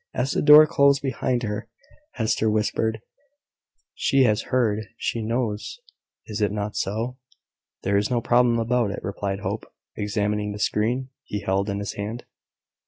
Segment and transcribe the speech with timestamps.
[0.15, 1.69] As the door closed behind her,
[2.13, 3.01] Hester whispered
[3.93, 4.87] "She has heard.
[4.97, 5.79] She knows.
[6.25, 7.19] Is it not so?"
[7.83, 11.93] "There is no question about it," replied Hope, examining the screen he held in his
[11.93, 12.25] hand.